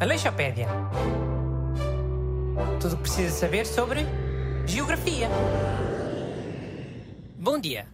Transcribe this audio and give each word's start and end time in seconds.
Aleixopédia. 0.00 0.68
Tudo 2.80 2.94
o 2.94 2.96
que 2.96 3.02
precisa 3.02 3.30
saber 3.30 3.66
sobre 3.66 4.00
geografia. 4.66 5.28
Bom 7.38 7.58
dia. 7.58 7.88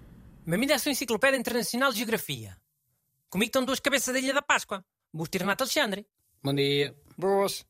Bem-vindo 0.47 0.73
à 0.73 0.79
sua 0.79 0.93
Enciclopédia 0.93 1.39
Internacional 1.39 1.93
de 1.93 1.99
Geografia. 1.99 2.57
Comigo 3.29 3.49
estão 3.49 3.65
duas 3.65 3.81
cabeças 3.81 4.13
da 4.13 4.21
Ilha 4.21 4.35
da 4.35 4.43
Páscoa. 4.43 4.85
Busto 5.13 5.37
e 5.37 5.39
Renato 5.39 5.65
Alexandre. 5.65 6.07
Bom 6.43 6.55
dia. 6.55 6.97
Boas. 7.17 7.67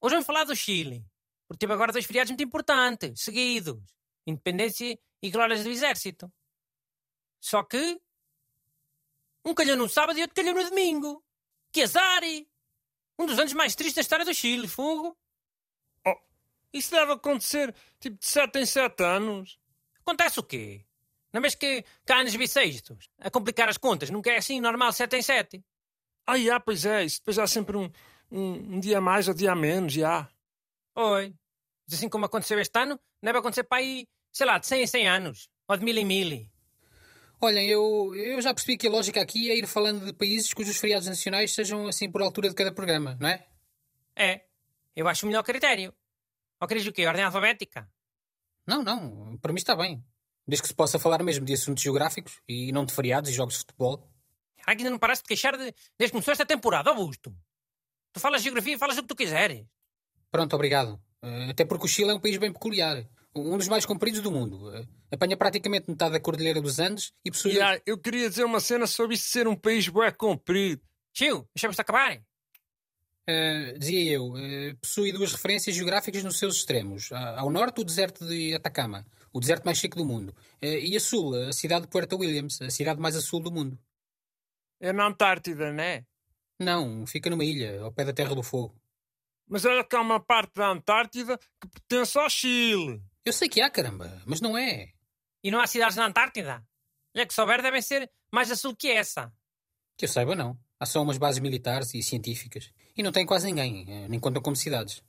Hoje 0.00 0.14
vamos 0.14 0.26
falar 0.26 0.44
do 0.44 0.56
Chile. 0.56 1.04
Porque 1.46 1.60
teve 1.60 1.72
agora 1.72 1.92
dois 1.92 2.04
feriados 2.04 2.30
muito 2.30 2.42
importantes, 2.42 3.20
seguidos. 3.20 3.78
Independência 4.26 4.98
e 5.22 5.30
Glórias 5.30 5.62
do 5.62 5.70
Exército. 5.70 6.32
Só 7.40 7.62
que... 7.62 8.00
Um 9.44 9.54
calhou 9.54 9.76
no 9.76 9.88
sábado 9.88 10.18
e 10.18 10.22
outro 10.22 10.34
calhou 10.34 10.54
no 10.54 10.68
domingo. 10.68 11.24
Que 11.72 11.82
azar! 11.82 12.22
Um 13.18 13.26
dos 13.26 13.38
anos 13.38 13.52
mais 13.52 13.74
tristes 13.74 13.96
da 13.96 14.00
história 14.02 14.24
do 14.24 14.34
Chile, 14.34 14.68
fogo. 14.68 15.16
Oh, 16.06 16.16
isso 16.72 16.90
deve 16.90 17.12
acontecer 17.12 17.74
tipo 18.00 18.18
de 18.18 18.26
7 18.26 18.58
em 18.58 18.66
7 18.66 19.02
anos. 19.02 19.58
Acontece 20.00 20.40
o 20.40 20.42
quê? 20.42 20.84
Não 21.32 21.40
vês 21.40 21.54
que 21.54 21.84
cá 22.04 22.20
anos 22.20 22.36
bissextos? 22.36 23.08
A 23.18 23.30
complicar 23.30 23.68
as 23.68 23.78
contas, 23.78 24.10
nunca 24.10 24.30
é 24.30 24.36
assim 24.36 24.60
normal 24.60 24.92
7 24.92 25.16
em 25.16 25.22
7. 25.22 25.64
Ah, 26.26 26.38
já, 26.38 26.60
pois 26.60 26.84
é. 26.84 27.04
Isso 27.04 27.18
depois 27.18 27.38
há 27.38 27.46
sempre 27.46 27.76
um, 27.76 27.90
um, 28.30 28.74
um 28.74 28.80
dia 28.80 28.98
a 28.98 29.00
mais 29.00 29.28
ou 29.28 29.34
dia 29.34 29.52
a 29.52 29.56
menos, 29.56 29.92
já. 29.92 30.28
Oi. 30.94 31.34
Mas 31.86 31.98
assim 31.98 32.08
como 32.08 32.26
aconteceu 32.26 32.58
este 32.60 32.78
ano, 32.78 33.00
deve 33.22 33.38
acontecer 33.38 33.64
para 33.64 33.78
aí, 33.78 34.06
sei 34.30 34.46
lá, 34.46 34.58
de 34.58 34.66
100 34.66 34.82
em 34.82 34.86
100 34.86 35.08
anos. 35.08 35.48
Ou 35.68 35.76
de 35.76 35.84
mil 35.84 35.96
em 35.96 36.04
mil. 36.04 36.51
Olhem, 37.44 37.68
eu, 37.68 38.14
eu 38.14 38.40
já 38.40 38.54
percebi 38.54 38.76
que 38.76 38.86
a 38.86 38.90
lógica 38.90 39.20
aqui 39.20 39.50
é 39.50 39.58
ir 39.58 39.66
falando 39.66 40.06
de 40.06 40.12
países 40.12 40.54
cujos 40.54 40.76
feriados 40.76 41.08
nacionais 41.08 41.52
sejam 41.52 41.88
assim 41.88 42.08
por 42.08 42.22
altura 42.22 42.48
de 42.48 42.54
cada 42.54 42.70
programa, 42.70 43.16
não 43.20 43.28
é? 43.28 43.44
É. 44.14 44.44
Eu 44.94 45.08
acho 45.08 45.26
o 45.26 45.28
melhor 45.28 45.42
critério. 45.42 45.92
Ou 46.60 46.68
queres 46.68 46.86
o 46.86 46.92
quê? 46.92 47.04
Ordem 47.04 47.24
alfabética? 47.24 47.90
Não, 48.64 48.84
não. 48.84 49.36
Para 49.38 49.52
mim 49.52 49.58
está 49.58 49.74
bem. 49.74 50.04
Desde 50.46 50.62
que 50.62 50.68
se 50.68 50.74
possa 50.74 51.00
falar 51.00 51.20
mesmo 51.24 51.44
de 51.44 51.52
assuntos 51.54 51.82
geográficos 51.82 52.40
e 52.48 52.70
não 52.70 52.84
de 52.84 52.94
feriados 52.94 53.28
e 53.28 53.32
jogos 53.32 53.54
de 53.54 53.60
futebol. 53.60 54.08
Ai, 54.64 54.76
ainda 54.76 54.90
não 54.90 54.98
paraste 54.98 55.24
de 55.24 55.28
queixar 55.28 55.56
de, 55.56 55.64
desde 55.98 56.06
que 56.06 56.10
começou 56.12 56.30
esta 56.30 56.46
temporada, 56.46 56.90
Augusto. 56.90 57.34
Tu 58.12 58.20
falas 58.20 58.40
geografia 58.40 58.76
e 58.76 58.78
falas 58.78 58.98
o 58.98 59.02
que 59.02 59.08
tu 59.08 59.16
quiseres. 59.16 59.66
Pronto, 60.30 60.54
obrigado. 60.54 60.94
Uh, 61.20 61.50
até 61.50 61.64
porque 61.64 61.86
o 61.86 61.88
Chile 61.88 62.10
é 62.10 62.14
um 62.14 62.20
país 62.20 62.36
bem 62.36 62.52
peculiar. 62.52 63.04
Um 63.34 63.56
dos 63.56 63.68
mais 63.68 63.86
compridos 63.86 64.20
do 64.20 64.30
mundo. 64.30 64.68
Uh, 64.68 64.86
apanha 65.10 65.36
praticamente 65.36 65.88
metade 65.88 66.12
da 66.12 66.20
Cordilheira 66.20 66.60
dos 66.60 66.78
Andes 66.78 67.12
e 67.24 67.30
possui... 67.30 67.52
Já, 67.52 67.80
eu 67.86 67.96
queria 67.96 68.28
dizer 68.28 68.44
uma 68.44 68.60
cena 68.60 68.86
sobre 68.86 69.14
isso 69.14 69.28
ser 69.28 69.48
um 69.48 69.56
país 69.56 69.88
bué 69.88 70.10
comprido. 70.10 70.82
Tio, 71.12 71.48
deixamos-te 71.54 71.80
acabar. 71.80 72.18
Uh, 73.28 73.78
dizia 73.78 74.12
eu, 74.12 74.34
possui 74.80 75.12
duas 75.12 75.32
referências 75.32 75.74
geográficas 75.74 76.22
nos 76.22 76.38
seus 76.38 76.56
extremos. 76.56 77.10
ao 77.12 77.50
norte, 77.50 77.80
o 77.80 77.84
deserto 77.84 78.26
de 78.26 78.54
Atacama, 78.54 79.06
o 79.32 79.40
deserto 79.40 79.64
mais 79.64 79.78
seco 79.78 79.96
do 79.96 80.04
mundo. 80.04 80.34
e 80.60 80.94
a 80.96 81.00
sul, 81.00 81.34
a 81.34 81.52
cidade 81.52 81.82
de 81.82 81.88
Puerto 81.88 82.18
Williams, 82.18 82.60
a 82.60 82.68
cidade 82.68 83.00
mais 83.00 83.16
a 83.16 83.20
sul 83.20 83.40
do 83.40 83.50
mundo. 83.52 83.78
É 84.80 84.92
na 84.92 85.06
Antártida, 85.06 85.72
não 85.72 85.82
é? 85.82 86.04
Não, 86.58 87.06
fica 87.06 87.30
numa 87.30 87.44
ilha, 87.44 87.80
ao 87.80 87.92
pé 87.92 88.04
da 88.04 88.12
Terra 88.12 88.34
do 88.34 88.42
Fogo. 88.42 88.74
Mas 89.48 89.64
olha 89.64 89.84
que 89.84 89.94
há 89.94 90.00
uma 90.00 90.18
parte 90.18 90.54
da 90.54 90.68
Antártida 90.68 91.38
que 91.38 91.68
pertence 91.68 92.18
ao 92.18 92.28
Chile. 92.28 93.02
Eu 93.24 93.32
sei 93.32 93.48
que 93.48 93.60
há, 93.60 93.70
caramba, 93.70 94.20
mas 94.26 94.40
não 94.40 94.58
é. 94.58 94.92
E 95.44 95.50
não 95.50 95.60
há 95.60 95.66
cidades 95.66 95.96
na 95.96 96.06
Antártida? 96.06 96.64
Olha 97.14 97.26
que 97.26 97.34
souber 97.34 97.62
devem 97.62 97.82
ser 97.82 98.10
mais 98.32 98.50
a 98.50 98.56
sul 98.56 98.74
que 98.74 98.90
essa. 98.90 99.32
Que 99.96 100.06
eu 100.06 100.08
saiba, 100.08 100.34
não. 100.34 100.58
Há 100.80 100.86
só 100.86 101.02
umas 101.02 101.18
bases 101.18 101.40
militares 101.40 101.94
e 101.94 102.02
científicas. 102.02 102.72
E 102.96 103.02
não 103.02 103.12
tem 103.12 103.24
quase 103.24 103.46
ninguém, 103.46 103.84
eh, 103.88 104.08
nem 104.08 104.18
contam 104.18 104.42
como 104.42 104.56
cidades. 104.56 105.02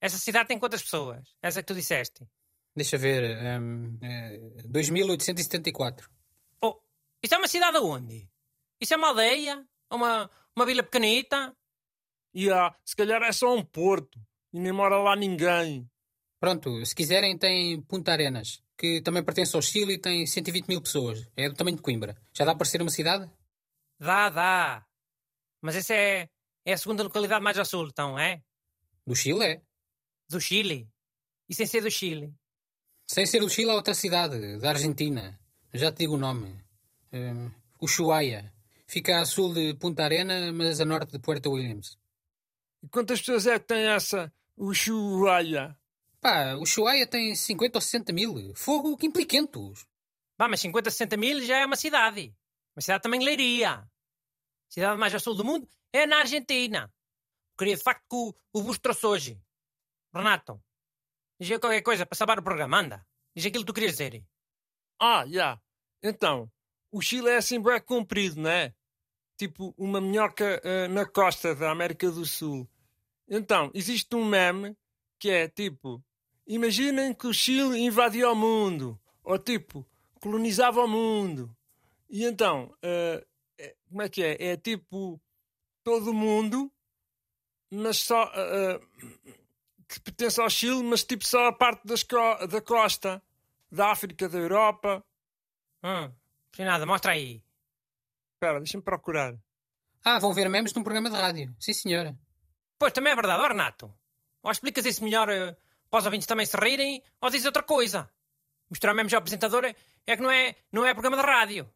Essa 0.00 0.18
cidade 0.18 0.48
tem 0.48 0.58
quantas 0.58 0.82
pessoas? 0.82 1.34
Essa 1.40 1.62
que 1.62 1.66
tu 1.66 1.74
disseste? 1.74 2.26
Deixa 2.76 2.98
ver. 2.98 3.38
Um, 3.58 3.98
é, 4.02 4.38
2874. 4.66 6.10
Oh, 6.60 6.78
isso 7.22 7.34
é 7.34 7.38
uma 7.38 7.48
cidade 7.48 7.78
aonde? 7.78 8.28
Isso 8.80 8.92
é 8.92 8.96
uma 8.96 9.08
aldeia? 9.08 9.66
Uma, 9.90 10.30
uma 10.54 10.66
vila 10.66 10.82
pequenita? 10.82 11.56
E 12.34 12.44
yeah, 12.46 12.76
se 12.84 12.94
calhar 12.94 13.22
é 13.22 13.32
só 13.32 13.54
um 13.54 13.64
porto. 13.64 14.20
E 14.52 14.58
nem 14.58 14.72
mora 14.72 14.98
lá 14.98 15.16
ninguém. 15.16 15.88
Pronto, 16.44 16.84
se 16.84 16.94
quiserem 16.94 17.38
tem 17.38 17.80
Punta 17.80 18.12
Arenas, 18.12 18.62
que 18.76 19.00
também 19.00 19.24
pertence 19.24 19.56
ao 19.56 19.62
Chile 19.62 19.94
e 19.94 19.98
tem 19.98 20.26
120 20.26 20.68
mil 20.68 20.82
pessoas. 20.82 21.26
É 21.34 21.48
do 21.48 21.54
tamanho 21.54 21.76
de 21.76 21.82
Coimbra. 21.82 22.18
Já 22.34 22.44
dá 22.44 22.54
para 22.54 22.66
ser 22.66 22.82
uma 22.82 22.90
cidade? 22.90 23.30
Dá, 23.98 24.28
dá. 24.28 24.86
Mas 25.62 25.74
essa 25.74 25.94
é, 25.94 26.28
é 26.62 26.74
a 26.74 26.76
segunda 26.76 27.02
localidade 27.02 27.42
mais 27.42 27.58
ao 27.58 27.64
sul, 27.64 27.88
então, 27.88 28.18
é? 28.18 28.42
Do 29.06 29.16
Chile 29.16 29.42
é. 29.42 29.62
Do 30.28 30.38
Chile? 30.38 30.86
E 31.48 31.54
sem 31.54 31.64
ser 31.64 31.80
do 31.80 31.90
Chile? 31.90 32.30
Sem 33.06 33.24
ser 33.24 33.40
do 33.40 33.48
Chile 33.48 33.70
há 33.70 33.74
outra 33.76 33.94
cidade, 33.94 34.58
da 34.58 34.68
Argentina. 34.68 35.40
Já 35.72 35.90
te 35.92 36.00
digo 36.00 36.16
o 36.16 36.18
nome. 36.18 36.62
Um, 37.10 37.50
Ushuaia. 37.80 38.52
Fica 38.86 39.18
a 39.18 39.24
sul 39.24 39.54
de 39.54 39.72
Punta 39.76 40.04
Arena, 40.04 40.52
mas 40.52 40.78
a 40.78 40.84
norte 40.84 41.12
de 41.12 41.20
Puerto 41.20 41.52
Williams. 41.52 41.96
E 42.82 42.88
quantas 42.90 43.20
pessoas 43.20 43.46
é 43.46 43.58
que 43.58 43.64
tem 43.64 43.86
essa 43.86 44.30
Ushuaia? 44.58 45.74
Pá, 46.24 46.54
Ushuaia 46.54 47.06
tem 47.06 47.34
50 47.34 47.76
ou 47.76 47.82
60 47.82 48.10
mil. 48.10 48.54
Fogo 48.54 48.96
que 48.96 49.04
impliquentos. 49.04 49.86
Bah, 50.38 50.48
mas 50.48 50.60
50, 50.60 50.90
60 50.90 51.18
mil 51.18 51.44
já 51.44 51.58
é 51.58 51.66
uma 51.66 51.76
cidade. 51.76 52.34
Uma 52.74 52.80
cidade 52.80 53.02
também 53.02 53.22
leiria. 53.22 53.72
A 53.72 53.86
cidade 54.70 54.98
mais 54.98 55.12
ao 55.12 55.20
sul 55.20 55.34
do 55.34 55.44
mundo 55.44 55.68
é 55.92 56.06
na 56.06 56.20
Argentina. 56.20 56.90
Queria 57.58 57.76
de 57.76 57.82
facto 57.82 58.06
que 58.08 58.16
o, 58.16 58.34
o 58.54 58.62
bus 58.62 58.78
trouxe 58.78 59.04
hoje. 59.04 59.40
Renato, 60.14 60.64
diz 61.38 61.58
qualquer 61.58 61.82
coisa 61.82 62.06
para 62.06 62.16
salvar 62.16 62.38
o 62.38 62.42
programa, 62.42 62.80
anda. 62.80 63.06
Diz 63.36 63.44
aquilo 63.44 63.62
que 63.62 63.72
tu 63.72 63.74
querias 63.74 63.92
dizer. 63.92 64.24
Ah, 64.98 65.26
já. 65.26 65.30
Yeah. 65.30 65.62
Então, 66.02 66.50
o 66.90 67.02
Chile 67.02 67.28
é 67.28 67.36
assim 67.36 67.60
bem 67.60 67.78
comprido, 67.82 68.40
não 68.40 68.48
é? 68.48 68.74
Tipo 69.36 69.74
uma 69.76 70.00
minhoca 70.00 70.58
uh, 70.64 70.88
na 70.88 71.04
costa 71.04 71.54
da 71.54 71.70
América 71.70 72.10
do 72.10 72.24
Sul. 72.24 72.66
Então, 73.28 73.70
existe 73.74 74.16
um 74.16 74.24
meme 74.24 74.74
que 75.18 75.28
é 75.28 75.48
tipo: 75.48 76.02
imaginem 76.46 77.14
que 77.14 77.26
o 77.26 77.32
Chile 77.32 77.78
invadia 77.78 78.30
o 78.30 78.34
mundo, 78.34 78.98
ou 79.22 79.38
tipo, 79.38 79.86
colonizava 80.20 80.84
o 80.84 80.88
mundo. 80.88 81.54
E 82.08 82.24
então, 82.24 82.74
uh, 82.82 83.26
é, 83.58 83.76
como 83.88 84.02
é 84.02 84.08
que 84.08 84.22
é? 84.22 84.52
É 84.52 84.56
tipo 84.56 85.20
todo 85.82 86.10
o 86.10 86.14
mundo, 86.14 86.72
mas 87.70 87.98
só. 87.98 88.24
Uh, 88.26 89.44
que 89.86 90.00
pertence 90.00 90.40
ao 90.40 90.50
Chile, 90.50 90.82
mas 90.82 91.04
tipo 91.04 91.26
só 91.26 91.46
a 91.46 91.52
parte 91.52 91.86
das 91.86 92.02
co 92.02 92.46
da 92.46 92.60
costa, 92.60 93.22
da 93.70 93.90
África, 93.90 94.28
da 94.28 94.38
Europa. 94.38 95.04
Hum. 95.82 96.12
Sem 96.54 96.64
nada, 96.64 96.86
mostra 96.86 97.12
aí. 97.12 97.42
Espera, 98.34 98.58
deixa-me 98.58 98.82
procurar. 98.82 99.36
Ah, 100.04 100.18
vão 100.18 100.32
ver 100.32 100.48
memes 100.48 100.72
num 100.74 100.82
programa 100.82 101.10
de 101.10 101.16
rádio. 101.16 101.54
Sim, 101.58 101.72
senhora. 101.72 102.18
Pois, 102.78 102.92
também 102.92 103.12
é 103.12 103.16
verdade, 103.16 103.42
ó 103.42 103.48
Renato. 103.48 103.94
Ou 104.42 104.50
explicas 104.50 104.84
isso 104.84 105.02
melhor 105.02 105.28
uh, 105.28 105.56
para 105.94 106.00
os 106.00 106.06
ouvintes 106.06 106.26
também 106.26 106.44
se 106.44 106.56
rirem, 106.56 107.00
ou 107.20 107.30
dizes 107.30 107.46
outra 107.46 107.62
coisa. 107.62 108.10
Mostrar 108.68 108.92
memes 108.94 109.14
ao 109.14 109.18
apresentador 109.18 109.64
é, 109.64 110.16
que 110.16 110.20
não 110.20 110.28
é, 110.28 110.56
não 110.72 110.84
é 110.84 110.92
programa 110.92 111.16
de 111.16 111.22
rádio. 111.22 111.70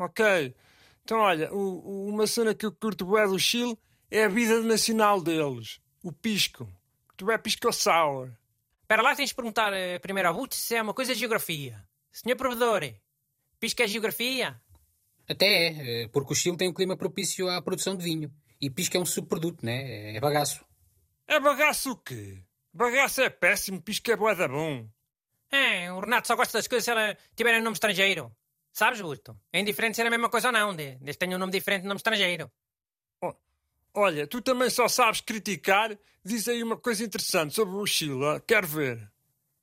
Ok. 0.00 0.54
Então, 1.02 1.18
olha, 1.18 1.52
o, 1.52 1.58
o, 1.58 2.08
uma 2.08 2.26
cena 2.26 2.54
que 2.54 2.64
eu 2.64 2.72
curto 2.72 3.04
bem 3.04 3.28
do 3.28 3.38
Chile 3.38 3.76
é 4.10 4.24
a 4.24 4.28
vida 4.28 4.62
nacional 4.62 5.20
deles. 5.20 5.78
O 6.02 6.10
pisco. 6.10 6.66
Tu 7.18 7.30
é 7.30 7.36
pisco 7.36 7.70
sour. 7.70 8.30
Espera 8.80 9.02
lá, 9.02 9.14
tens 9.14 9.28
de 9.28 9.34
perguntar 9.34 9.70
uh, 9.70 10.00
primeiro 10.00 10.30
ao 10.30 10.34
Butch 10.34 10.54
se 10.54 10.74
é 10.74 10.80
uma 10.80 10.94
coisa 10.94 11.12
de 11.12 11.20
geografia. 11.20 11.86
Senhor 12.10 12.36
provedor, 12.36 12.80
Pisca 13.60 13.84
é 13.84 13.88
geografia? 13.88 14.58
Até 15.28 15.46
é, 15.46 16.02
eh, 16.04 16.08
porque 16.08 16.32
o 16.32 16.36
Chile 16.36 16.56
tem 16.56 16.70
um 16.70 16.74
clima 16.74 16.96
propício 16.96 17.46
à 17.48 17.60
produção 17.60 17.94
de 17.94 18.02
vinho. 18.02 18.32
E 18.58 18.70
pisca 18.70 18.96
é 18.96 19.00
um 19.00 19.06
subproduto, 19.06 19.64
né? 19.66 20.16
É 20.16 20.20
bagaço. 20.20 20.64
É 21.26 21.40
bagaço 21.40 21.92
o 21.92 21.96
quê? 21.96 22.43
Bagaço 22.74 23.22
é 23.22 23.30
péssimo, 23.30 23.80
pisca 23.80 24.12
é 24.12 24.16
boeda 24.16 24.48
bom. 24.48 24.88
É, 25.48 25.92
o 25.92 26.00
Renato 26.00 26.26
só 26.26 26.34
gosta 26.34 26.58
das 26.58 26.66
coisas 26.66 26.84
se 26.84 26.90
ela 26.90 27.16
tiver 27.36 27.56
um 27.60 27.62
nome 27.62 27.74
estrangeiro. 27.74 28.34
Sabes, 28.72 29.00
Gusto? 29.00 29.38
É 29.52 29.60
indiferente 29.60 29.94
se 29.94 30.02
é 30.02 30.06
a 30.08 30.10
mesma 30.10 30.28
coisa 30.28 30.48
ou 30.48 30.52
não, 30.52 30.74
desde 30.74 31.04
que 31.04 31.14
tenha 31.14 31.36
um 31.36 31.38
nome 31.38 31.52
diferente, 31.52 31.84
nome 31.84 31.98
estrangeiro. 31.98 32.50
Oh, 33.22 33.32
olha, 33.94 34.26
tu 34.26 34.42
também 34.42 34.68
só 34.70 34.88
sabes 34.88 35.20
criticar. 35.20 35.96
Diz 36.24 36.48
aí 36.48 36.64
uma 36.64 36.76
coisa 36.76 37.04
interessante 37.04 37.54
sobre 37.54 37.76
o 37.76 37.86
Chile, 37.86 38.40
quero 38.44 38.66
ver. 38.66 39.08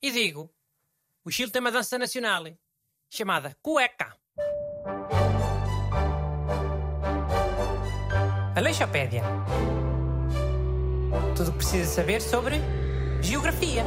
E 0.00 0.10
digo, 0.10 0.50
o 1.22 1.30
Chile 1.30 1.50
tem 1.50 1.60
uma 1.60 1.70
dança 1.70 1.98
nacional 1.98 2.44
chamada 3.10 3.54
cueca. 3.60 4.16
Aleixopédia. 8.56 9.22
Tudo 11.36 11.48
o 11.48 11.52
que 11.52 11.58
precisa 11.58 11.90
saber 11.90 12.22
sobre 12.22 12.56
geografia. 13.22 13.84